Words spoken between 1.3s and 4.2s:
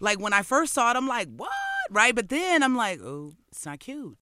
what? Right? But then I'm like, oh, it's not cute.